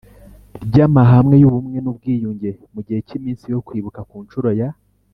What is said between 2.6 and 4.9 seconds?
mu gihe cy iminsi yo kwibuka ku nshuro ya